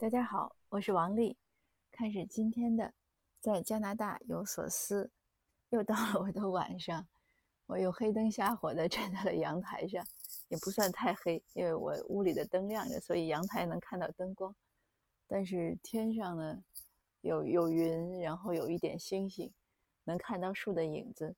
[0.00, 1.36] 大家好，我是王丽。
[1.92, 2.94] 开始今天的
[3.38, 5.10] 在加拿大有所思，
[5.68, 7.06] 又到了我的晚上，
[7.66, 10.02] 我又黑灯瞎火的站在了阳台上，
[10.48, 14.56] 也不算太黑，因为我屋里的灯亮着，所以阳台能看到灯光。
[15.26, 16.64] 但是天上呢，
[17.20, 19.52] 有有云，然后有一点星星，
[20.04, 21.36] 能看到树的影子。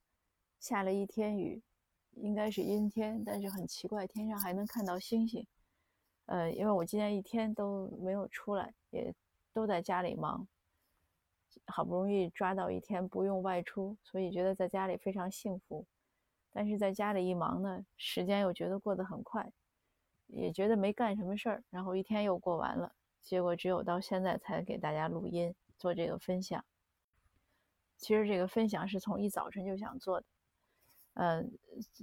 [0.61, 1.61] 下了一天雨，
[2.13, 5.45] 应该是阴天，但是很奇怪，天上还能看到星星。
[6.27, 9.15] 呃，因为我今天一天都没有出来，也
[9.53, 10.47] 都在家里忙，
[11.67, 15.85] 好不容易抓到一天不用外出，所以觉得在家里非常幸福。
[16.53, 19.51] 但是在家里一忙呢，时间又觉得过得很快，
[20.27, 22.93] 也觉得没干什么事儿，然后一天又过完了。
[23.21, 26.65] 结果只有到现在才给大家录音做这个分享。
[27.97, 30.27] 其实这个分享是从一早晨就想做的。
[31.15, 31.45] 呃，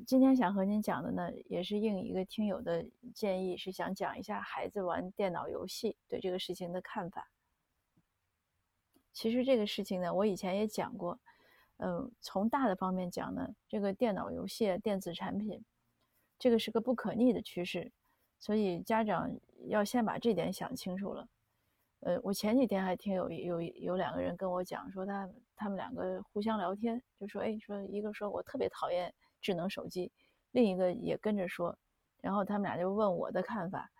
[0.05, 7.31] 今天想和您讲的呢，也是应一个听友的建议，是想讲一下孩子玩电脑游戏对这个事情的看法。
[9.11, 11.19] 其实这个事情呢，我以前也讲过。
[11.81, 15.63] 嗯，从大的方面讲呢，这个电脑游戏、电子产品，
[16.37, 17.91] 这个是个不可逆的趋势，
[18.37, 19.31] 所以家长
[19.67, 21.27] 要先把这点想清楚了。
[22.01, 30.09] 呃，我前几天还听有有有两个人跟我讲说，他他们两个互相聊天，就说，哎，说一个说我特别讨厌智能手机，
[30.51, 31.77] 另一个也跟着说，
[32.21, 33.91] 然后他们俩就问我的看法，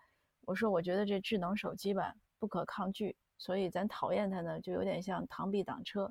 [0.46, 6.10] 我说我觉得这智能手机吧不可抗拒，所以咱讨厌它呢就有点像螳臂挡车，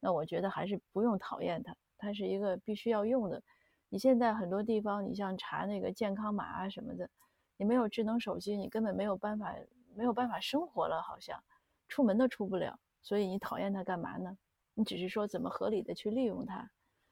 [0.00, 3.40] 那我觉得还是不用讨厌它，它是一个必须要用的。
[3.88, 7.08] 你现在很多地方，你像查那个健康码啊什么的，
[7.56, 9.54] 你没有智能手机，你根本没有办法。
[10.00, 11.38] 没有办法生活了，好像
[11.86, 14.34] 出门都出不了，所以你讨厌它干嘛呢？
[14.72, 16.70] 你只是说怎么合理的去利用它。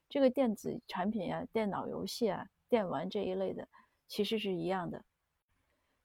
[0.08, 3.68] 这个电子产品啊、电脑游戏啊、电玩这一类的，
[4.06, 5.04] 其实是一样的。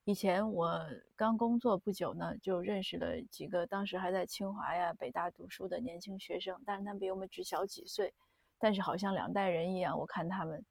[0.04, 0.78] 以前我
[1.16, 8.12] 刚工作不久呢，就认识了几个当时还在清华呀、北大读书的年轻学生，但是他们比我们只小几岁，
[8.58, 9.98] 但是好像两代人一样。
[9.98, 10.62] 我看他们，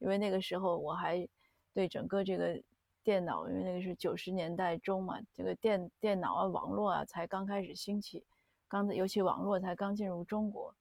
[0.00, 1.28] 因为那个时候我还
[1.72, 2.60] 对整个这个。
[3.02, 8.24] 电脑，因为那个是九十年代中嘛，这个电电脑啊、网络啊才刚开始兴起，
[8.68, 10.74] 刚尤其网络才刚进入中国，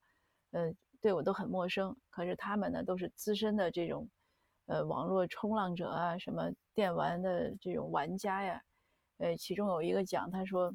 [0.52, 1.96] 呃，对我都很陌生。
[2.10, 4.10] 可是他们呢，都是资深的这种，
[4.66, 8.62] 呃，网络冲浪者啊，什么电玩的这种玩家呀。
[9.18, 10.74] 呃，其中有一个讲，他说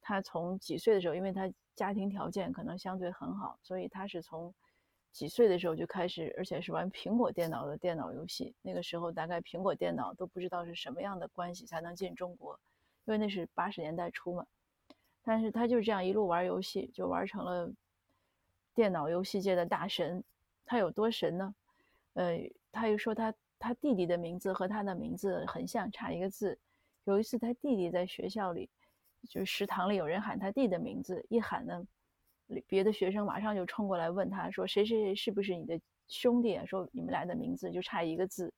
[0.00, 4.54] 他从几岁的时候，因为他家庭条件可能相对很好，所以他是从。
[5.16, 8.54] 几岁的时候就开始，而且是玩苹果电脑的电脑游戏。
[8.60, 12.60] 那个时候大概苹果电脑都不知道是什么样的关系才能进中国，
[13.06, 14.46] 因为那是八十年代初嘛。
[15.22, 17.72] 但是他就这样一路玩游戏，就玩成了
[18.74, 20.22] 电脑游戏界的大神。
[20.66, 21.54] 他有多神呢？
[22.12, 22.38] 呃，
[22.70, 26.58] 他又说他他弟弟的名字和他的名字很像，差一个字。
[27.04, 28.68] 有一次他弟弟在学校里，
[29.30, 31.86] 就是食堂里有人喊他弟的名字，一喊呢。
[32.66, 38.52] 别的学生马上就冲过来问他说：“谁谁谁是不是你的兄弟？”说你们俩的名字就差一个字。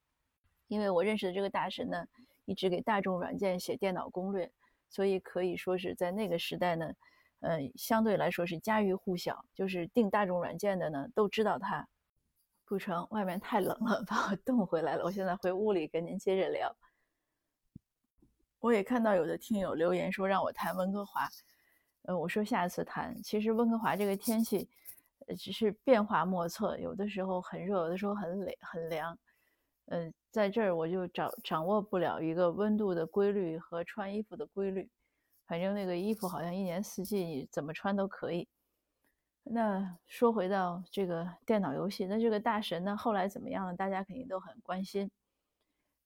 [0.67, 2.07] 因为我认识的这个大神呢，
[2.45, 4.51] 一直给大众软件写电脑攻略，
[4.89, 6.93] 所以可以说是在那个时代呢，
[7.41, 9.43] 呃，相对来说是家喻户晓。
[9.55, 11.89] 就是订大众软件的呢，都知道他。
[12.67, 15.05] 不成，外面太冷了，把我冻回来了。
[15.05, 16.71] 我现在回屋里跟您接着聊。
[18.61, 21.27] 我也看到有的听友留言说让我谈温哥华。
[22.09, 23.15] 呃，我说下次谈。
[23.23, 24.67] 其实温哥华这个天气，
[25.27, 29.17] 呃，只是变化莫测，有的时候很热，有的时候很冷很凉。
[29.89, 34.89] 嗯，在这儿我就掌掌握不了一个温度的规律和穿衣服的规律。
[35.47, 38.49] 反正那个衣服好像一年四季你怎么穿都可以。
[39.43, 43.77] 那说回到这个电脑游戏，那这个大神呢，后来怎么样呢？
[43.77, 45.11] 大家肯定都很关心。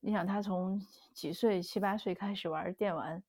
[0.00, 0.80] 你想他从
[1.14, 3.22] 几岁七八岁开始玩电玩，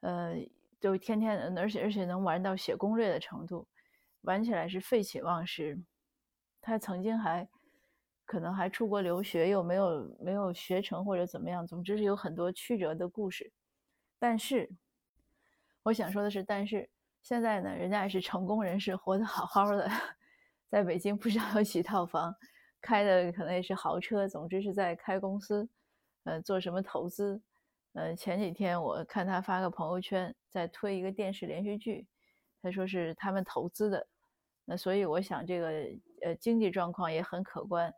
[0.00, 0.36] 呃。
[0.84, 3.66] 就天天，而且而且能玩到写攻略的程度，
[4.20, 5.82] 玩起来是废寝忘食。
[6.60, 7.48] 他曾经还
[8.26, 13.50] 可能还出国留学，又没有没有学成或者怎么样，总之是有很多曲折的故事。
[14.18, 14.70] 但是
[15.84, 16.86] 我想说的是，但是
[17.22, 19.90] 现在呢，人家也是成功人士，活得好好的，
[20.68, 22.36] 在北京不知道有几套房，
[22.82, 25.66] 开的可能也是豪车，总之是在开公司，
[26.24, 27.40] 呃，做什么投资。
[27.94, 32.06] 呃，前几天我看他发个朋友圈，在推一个电视连续剧，
[32.62, 34.06] 他说是他们投资的，
[34.64, 35.68] 那所以我想这个
[36.22, 37.92] 呃经济状况也很可观，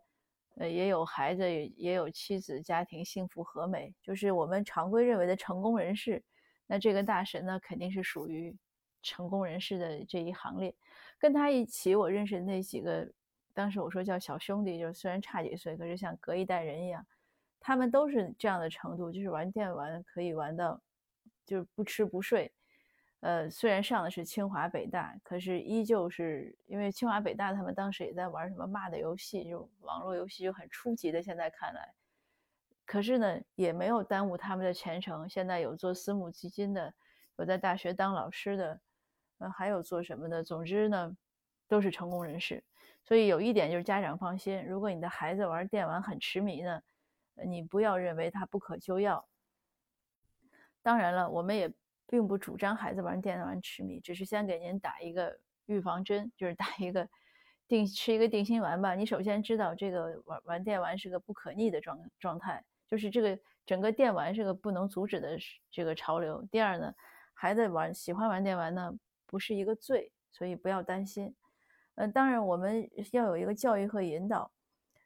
[0.57, 1.45] 呃也有孩子，
[1.77, 6.25] 也有妻子，家庭幸福和美，就是我们常规认为的成功人士。
[6.67, 8.57] 那这个大神呢，肯定是属于
[9.03, 10.75] 成功人士的这一行列。
[11.19, 13.07] 跟他一起我认识的那几个，
[13.53, 17.07] 当时我说叫小兄弟，就是虽然差几岁，可是像隔一代人一样。
[17.61, 20.81] 他们都是这样的程度，就是玩电玩可以玩到，
[21.47, 22.53] 就是不吃不睡，
[23.21, 31.23] 呃，虽然上的是清华北大，可是依旧是因为清华北大他们当时也在玩什么骂的游戏，就网络游戏就很初级的。
[31.23, 31.95] 现在看来，
[32.85, 35.29] 可是呢，也没有耽误他们的前程。
[35.29, 36.93] 现在有做私募基金的，
[37.37, 38.81] 有在大学当老师的，
[39.39, 40.43] 呃，还有做什么的。
[40.43, 41.17] 总之呢，
[41.69, 42.63] 都是成功人士。
[43.05, 46.83] 所以有一点就是家长放心，如果你的孩子玩电玩很痴迷呢，
[47.47, 49.25] 你不要认为他不可救药。
[50.87, 51.69] 当然了，我们也。
[52.09, 55.37] 并不主张孩子玩电玩痴迷，只是先给您打一个
[55.67, 57.09] 预防针，就是打一个
[57.67, 58.95] 定吃一个定心丸吧。
[58.95, 63.37] 你首先知道这个玩玩电玩是个不可逆的状状态，就是这个
[63.67, 65.37] 整个电玩是个不能阻止的
[65.69, 66.41] 这个潮流。
[66.49, 66.95] 第二呢，
[67.35, 68.95] 孩子玩喜欢玩电玩呢
[69.27, 71.35] 不是一个罪，所以不要担心。
[71.97, 74.49] 嗯，当然我们要有一个教育和引导。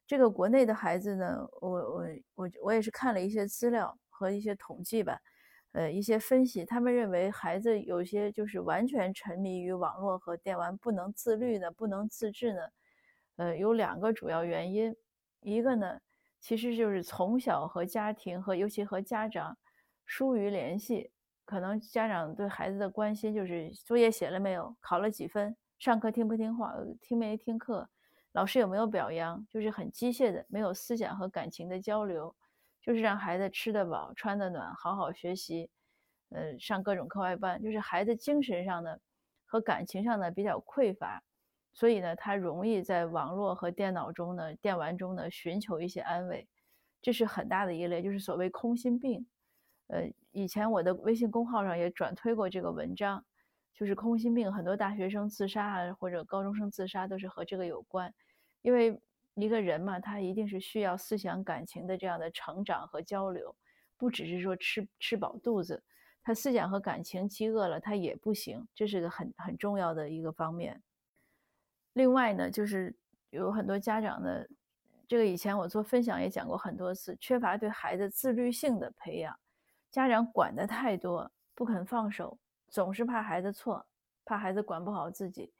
[0.06, 5.18] 这个国内的孩子呢，我我我我也是看了一些资料和一些统计吧。
[5.72, 12.60] 呃，一些分析，他们认为孩子有些就是完全沉迷于网络和电玩，不能自律呢，不能自制呢。
[13.36, 14.94] 呃，有两个主要原因，
[15.42, 16.00] 一个呢，
[16.40, 19.56] 其实就是从小和家庭和尤其和家长
[20.04, 21.12] 疏于联系，
[21.44, 27.88] 可能家长对孩子的关心就是作业写了没有，考了几分，上课听不听话，听没听课，
[28.32, 32.34] 老师有没有表扬，就是很机械的，没有思想和感情的交流。
[32.82, 35.68] 就是让孩子吃得饱、穿得暖，好好学习，
[36.30, 37.62] 呃，上各种课外班。
[37.62, 38.98] 就是孩子精神上的
[39.44, 41.22] 和感情上的比较匮乏，
[41.74, 46.48] 所以呢，他容易在网络和电脑中呢、电玩中呢寻求一些安慰，
[47.02, 49.26] 这是很大的一类，就是所谓空心病。
[49.88, 53.22] 呃，以前我的微信公号上也转推过这个文章，
[53.74, 58.14] 就是空心病，很多大学生自杀啊，或者高中生自杀都是和这个有关，
[58.62, 58.98] 因为。
[59.34, 63.54] 一个人嘛，他一定是需要思想感情的这样的成长和交流，
[63.96, 65.82] 不只是说吃吃饱肚子，
[66.22, 70.82] 他思想和感情饥饿了，他也不行，这是个很很重要的一个方面。
[71.94, 72.94] 另外呢，就是
[73.30, 74.44] 有很多家长呢，
[75.08, 79.38] 这个以前我做分享也讲过很多次，缺乏对孩子自律性的培养，
[79.90, 82.38] 家长管的太多，不肯放手，
[82.68, 83.86] 总是怕孩子错，
[84.24, 85.52] 怕孩子管不好自己。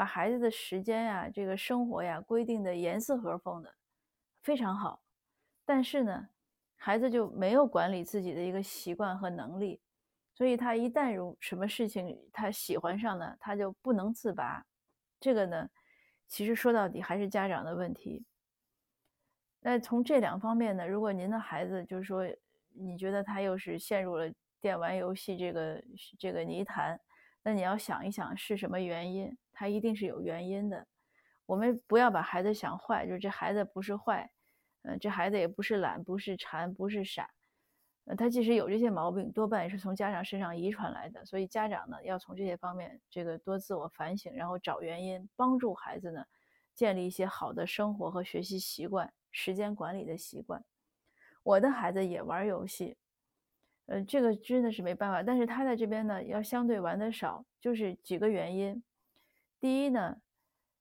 [0.00, 3.74] 把孩子的时间呀，这个生活呀，规定的严丝合缝的，
[4.40, 5.02] 非常好。
[5.66, 6.26] 但是呢，
[6.74, 9.78] 孩子就没有管理自己的一个习惯和能力，
[10.32, 14.64] 所以他一旦有什么事情他喜欢上了，他就不能自拔。
[15.20, 15.68] 这个呢，
[16.26, 18.24] 其实说到底还是家长的问题。
[19.60, 22.24] 那从这两方面呢，如果您的孩子就是说，
[22.72, 24.32] 你觉得他又是陷入了
[24.62, 25.84] 电玩游戏这个
[26.18, 26.98] 这个泥潭，
[27.42, 29.36] 那你要想一想是什么原因。
[29.52, 30.86] 他一定是有原因的，
[31.44, 34.30] 我们不要把孩子想坏，就是这孩子不是坏，
[34.82, 37.30] 嗯，这孩子也不是懒，不是馋，不是傻，
[38.06, 41.22] 呃，他即使有这些毛病，多半也是从家长身上遗传来的。
[41.26, 46.24] 所以家长呢，要从这些方面这个多自我反省，然后找原因，帮助孩子呢
[46.74, 50.64] 建立一些好的生活和学习习惯、时间管理的习惯。
[51.42, 52.96] 我的孩子也玩游戏，
[53.90, 58.80] 呃，这个真的是没办法，但是他在这边呢要相对玩的少，就是几个原因。
[59.58, 60.16] 第一呢，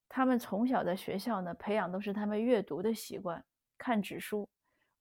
[0.07, 3.43] 他们从小在学校呢培养都是他们阅读的习惯，
[3.79, 4.47] 看纸书。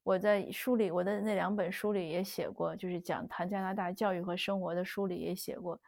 [0.03, 5.79] 我在书里，我的那两本书里也写过，就是讲谈加拿大教育和生活的书里也写过，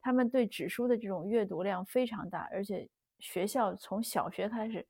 [0.00, 4.86] 他们对纸书的这种阅读量非常大，而且学校从小学开始，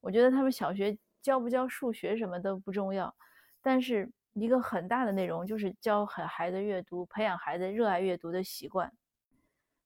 [0.00, 3.12] 我觉得他们小学教不教数学什么都不重要，
[3.60, 4.08] 但是
[4.40, 8.92] 一个很大的内容就是教孩子阅读，培养孩子热爱阅读的习惯。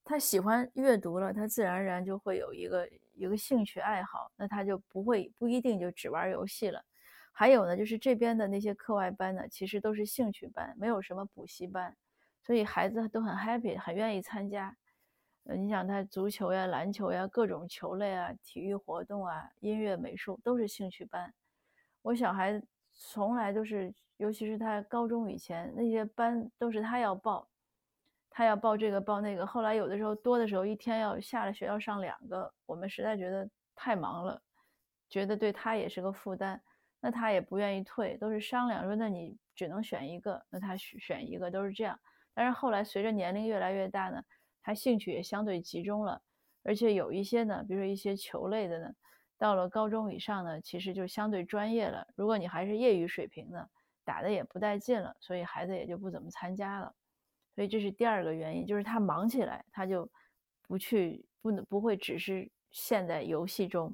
[0.04, 6.85] 他喜欢阅读了，他自然而然就会有一个一个兴趣爱好，那他就不会不一定就只玩游戏了。
[7.30, 11.97] 还有呢，就是这边的那些课外班呢，其实都是兴趣班，没有什么补习班，
[12.42, 14.76] 所以孩子都很 happy，很愿意参加。
[15.44, 21.32] 呃，你想他足球呀、篮球呀、各种球类啊、体育活动啊、音乐、美术都是兴趣班。
[22.02, 22.62] 我小孩
[23.04, 27.49] 从来都是，尤其是他高中以前那些班都是他要报。
[28.35, 34.40] 他要报这个报那个，后来有的时候多的时候，一天要下了学要上两个，我们实在觉得太忙了，
[35.11, 36.59] 觉得对他也是个负担，
[36.99, 41.99] 那他也不愿意退，都是商量说，那你只能选一个，那他选选一个都是这样。
[42.32, 44.25] 但是后来随着年龄越来越大呢，
[44.62, 46.23] 他兴趣也相对集中了，
[46.62, 48.94] 而且有一些呢，比如说一些球类的呢，
[49.42, 52.06] 到了高中以上呢，其实就相对专业了。
[52.14, 53.68] 如果你还是业余水平呢，
[54.04, 56.94] 打的也不带劲了，所以孩子也就不怎么参加了。
[57.56, 60.08] 所以这是第二个原因，就是他忙起来，他就
[60.68, 63.92] 不去，不能不会只是陷在游戏中。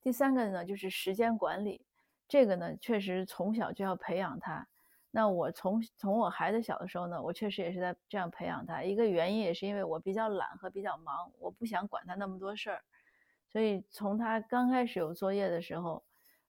[0.00, 1.84] 第三个呢，就是时间管理，
[2.26, 4.66] 这个呢确实从小就要培养他。
[5.10, 8.82] 那我从从我孩子小的时候呢，我确实也是在这样培养他。
[8.82, 12.82] 一个原因也是因为我比较懒和比较忙，我不想管他那么多事儿。
[13.52, 16.02] 所以从他刚开始有作业的时候，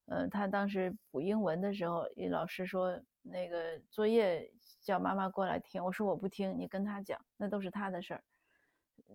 [0.05, 4.49] 呃，他当时补英文的时候，一老师说那个作业
[4.81, 8.23] 叫妈妈过来听，我说我不听，你跟他讲，那都是他的事儿。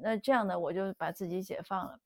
[0.00, 1.98] 那这样呢，我就把自己解放了。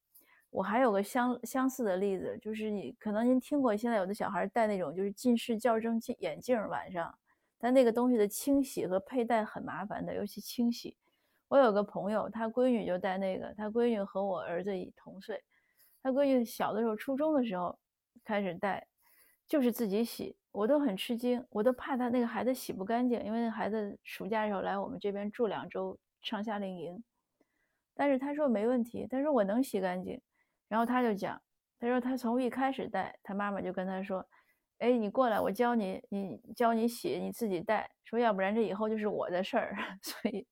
[0.51, 7.19] 我还有个相相似的例子，就是你可能您听过，现在有的小孩戴那种就是近视矫正镜眼镜，晚上。
[7.59, 10.97] 但那个东西的清洗和佩戴很麻烦的，尤其清洗。
[11.49, 15.43] 我有个朋友，他闺女就戴那个，他闺女和我儿子一同岁，
[16.03, 17.79] 他闺女小的时候，初中的时候
[18.25, 18.87] 开始戴，
[19.47, 27.03] 就是自己洗，我都很吃惊，我都怕他那个孩子洗不干净，因为那孩子暑假时候来我们这边住两周，上夏令营。
[27.95, 30.21] 但是他说没问题，他说我能洗干净。
[30.69, 31.41] 然后他就讲，
[31.79, 34.27] 他说他从一开始戴，他妈妈就跟他说。
[34.79, 37.89] 哎，你过来，我教你，你教你洗，你自己带。
[38.03, 40.45] 说要不然这以后就是我的事儿， 所以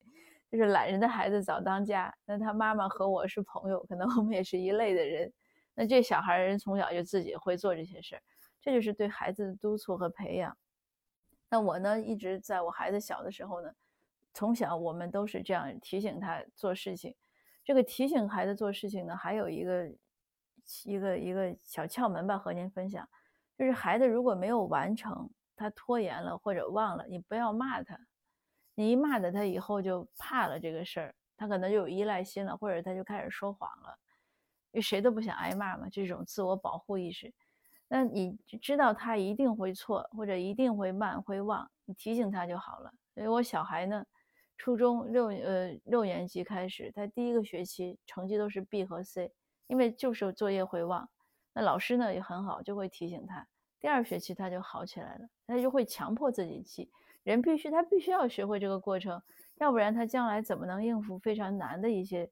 [0.53, 2.15] 就是懒人的孩子早当家。
[2.27, 5.33] 那他妈妈和我是朋友，可能我们也是一类的人。
[5.81, 8.23] 那这小孩人从小就自己会做这些事儿，
[8.61, 10.55] 这就是对孩子的督促和培养。
[11.49, 13.73] 那我呢，一直在我孩子小的时候呢，
[14.35, 17.17] 从小我们都是这样提醒他做事情。
[17.65, 19.91] 这个提醒孩子做事情呢，还有一个
[20.85, 23.09] 一个一个小窍门吧，和您分享。
[23.57, 27.99] 就是孩子如果没有完成，他拖延了或者忘了，你不要骂他，
[28.75, 33.99] 你一骂他，他以后就怕了这个事儿，他可能就有依赖心了，或者他就开始说谎了，
[34.73, 37.33] 因为谁都不想挨骂嘛，这种自我保护意识。
[37.89, 42.93] 那你知道他一定会错，或者一定会慢会忘，你提醒他就好了。
[43.15, 44.07] 所以我小孩呢，
[44.57, 49.33] 初中六呃六年级开始，他第一个学期成绩都是 B 和 C，
[49.67, 51.09] 因为就是作业会忘。
[51.53, 53.45] 那老师呢也很好，就会提醒他。
[53.81, 56.89] 第二学期他就好起来了，他就会强迫自己记。
[57.25, 59.21] 人必须他必须要学会这个过程，
[59.57, 62.31] 要不然他将来怎么能应付非常难的一些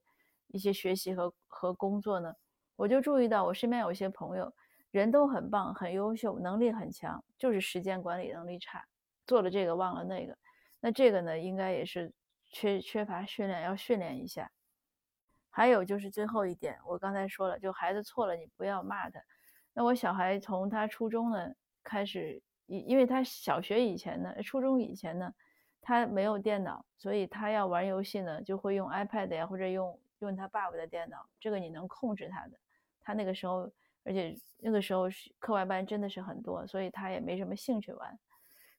[0.49, 2.33] 一些学习和和工作呢？
[2.75, 4.53] 我就注意到我身边有一些朋友，
[4.91, 8.85] 人都很棒、很优秀，能力很强，就是时间管理能力差，
[9.25, 10.37] 做了这个忘了那个。
[10.79, 12.13] 那这个呢，应该也是
[12.45, 14.49] 缺缺乏训练，要训练一下。
[15.49, 19.19] 还有就是最后一点，我刚才说了，就孩子错了，你不要骂他。
[19.73, 21.51] 那我小孩从他初中呢
[21.83, 25.33] 开始，因因为他小学以前呢，初中以前呢，
[25.81, 31.27] 他没有电脑，所以他要玩游戏呢，就会用 iPad 呀，或者用用他爸爸的电脑。
[31.39, 32.59] 这个你能控制他的。
[33.01, 33.71] 他那个时候，
[34.03, 35.05] 而且那个时候
[35.39, 38.19] 课外班真的是很多，所以他也没什么兴趣玩。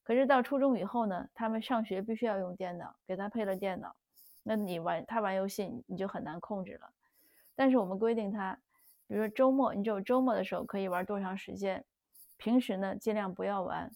[0.02, 3.94] 可是到初中以后呢，他们上学必须要用电脑，给他配了电脑。
[4.42, 6.92] 那你玩他玩游戏，你就很难控制了。
[7.54, 8.58] 但是我们规定他，
[9.06, 11.84] 比如说周末，你只有周末的时候可以玩多长时间，
[12.38, 13.90] 平时呢尽量不要玩。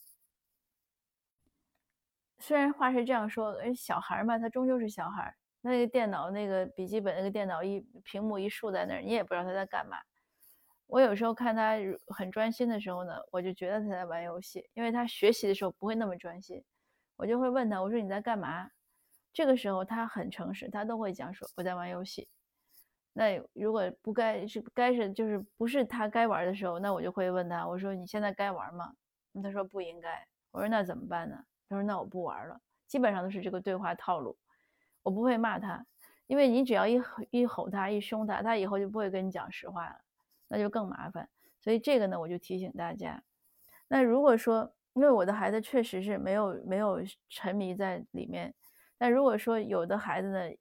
[2.38, 5.34] 虽然话是这样说，哎，小孩嘛，他终究是小孩。
[5.71, 9.97] 那个电脑、那个笔记本、那个电脑一屏幕一竖在那儿，你也不知道他在干嘛。
[10.87, 11.73] 我有时候看他
[12.09, 16.62] 很专心的时候呢，我就觉得他在玩游戏，因为他学习的时候不会那么专心。
[17.16, 18.68] 我就会问他，我说你在干嘛？
[19.33, 22.28] 这个时候他很诚实，他都会讲说我在玩游戏。
[23.14, 28.92] 那如果不该是该是就是不是他该玩的时候，那我就会问他，我说你现在该玩吗？
[29.42, 30.26] 他说不应该。
[30.50, 31.42] 我说那怎么办呢？
[31.71, 32.61] 他说那我不玩了。
[32.87, 34.37] 基本上都是这个对话套路。
[35.04, 35.87] 我不会骂他，
[36.26, 40.00] 因为你只要一一吼他一凶他，他以后就不会跟你讲实话了，
[40.49, 41.28] 那就更麻烦。
[41.61, 43.23] 所以这个呢，我就提醒大家。
[43.87, 48.52] 那如果说因为我的孩子确实是没有没有沉迷在里面。
[48.96, 50.56] 但如果说有的孩子呢，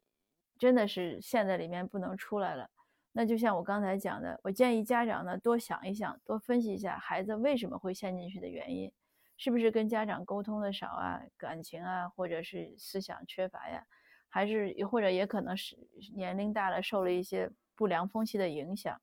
[0.57, 2.69] 真的是陷在里面不能出来了，
[3.12, 8.91] 那就像我刚才讲的，我建议家长呢多想一想，多分析一下孩子为什么会陷进去的原因，
[9.38, 13.85] 是不是跟家长沟通的少啊，感情啊，或者是思想缺乏呀，
[14.33, 15.77] 还是或者也可能是
[16.15, 18.99] 年龄大了受了一些不良风气的影响。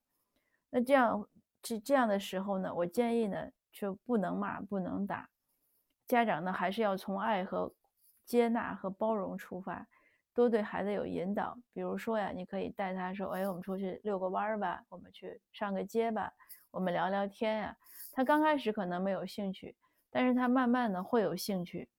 [0.69, 1.29] 那这样
[1.61, 5.29] 这这样的时候呢，我建议呢就不能骂，不能打，
[6.05, 7.73] 家长呢还是要从爱和。
[8.23, 9.85] 接纳和包容出发，
[10.33, 11.57] 多对孩子有引导。
[11.73, 16.31] 比如说呀，你可以带他说：“哎，我们出去遛个弯儿吧，我们去上个街吧，
[16.69, 17.75] 我们聊聊天呀。”
[18.13, 19.75] 他刚开始可能没有兴趣，
[20.09, 21.89] 但是他慢慢的会有兴趣，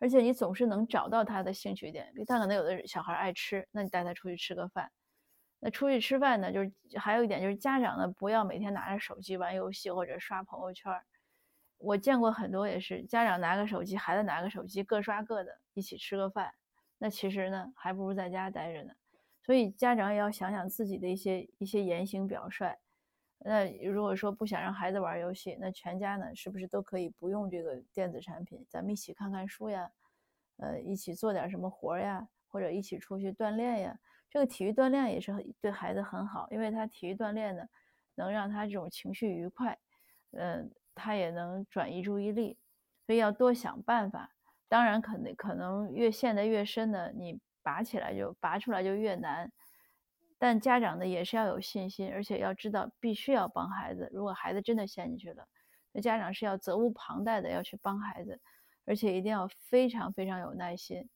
[0.00, 2.10] 而且你总是能找到他的兴趣点。
[2.14, 4.90] 比他可能有的小孩爱吃，那你带他出去吃个饭。
[5.60, 10.90] 那出去吃饭呢，就是还有一点就是家长呢不要每天拿着手机玩游戏或者刷朋友圈。
[11.76, 16.52] 我见过很多也是家长拿个手机，孩子拿个手机，各刷各的，一起吃个饭。
[16.98, 18.92] 那其实呢，还不如在家待着呢。
[19.42, 22.76] 所以家长也要想想自己的一些一些言行表率。
[23.42, 28.64] 那如果说不想让孩子玩游戏，那全家呢是不是都可以不用这个电子产品？
[28.68, 29.90] 咱们一起看看书呀，
[30.58, 33.98] 呃，一起做点什么活呀，或者一起出去锻炼呀。
[34.28, 37.66] 这个体育锻炼也是对孩子很好，因为他体育锻炼呢，
[38.14, 39.78] 能让他这种情绪愉快，
[40.32, 42.58] 嗯，他也能转移注意力，
[43.06, 44.30] 所以要多想办法。
[44.68, 49.50] 当然，可能可能越陷得越深呢，你拔起来就拔出来就越难。
[50.42, 54.08] 但家长呢也是要有信心，而且要知道必须要帮孩子。
[54.10, 55.46] 如果孩子真的陷进去了，
[55.92, 58.40] 那家长是要责无旁贷的要去帮孩子，
[58.86, 61.10] 而且一定要非常非常有耐心，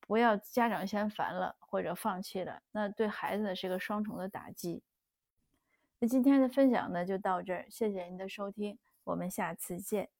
[0.00, 4.82] 不要家长先烦了或者放弃了，那对孩子呢是个双重的打击。
[6.00, 10.13] 那今天的分享呢就到这儿，谢谢您的收听，我们下次见。